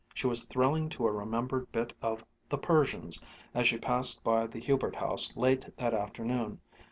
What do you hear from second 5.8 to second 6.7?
afternoon.